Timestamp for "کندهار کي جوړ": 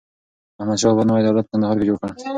1.51-1.97